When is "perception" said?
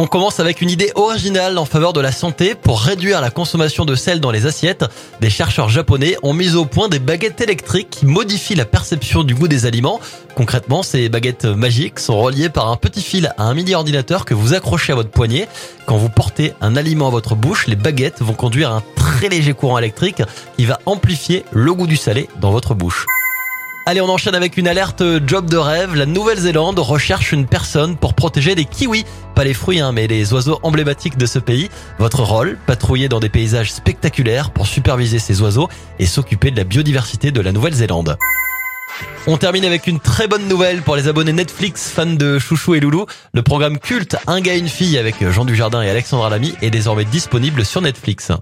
8.64-9.24